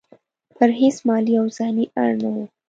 پر 0.55 0.69
هیڅ 0.79 0.97
مالي 1.07 1.33
او 1.41 1.45
ځاني 1.57 1.85
اړ 2.01 2.09
نه 2.21 2.29
وو. 2.33 2.45